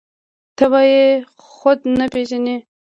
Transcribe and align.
ته 0.57 0.65
به 0.71 0.81
يې 0.91 1.05
خود 1.53 1.79
نه 1.97 2.05
پېژنې. 2.13 2.55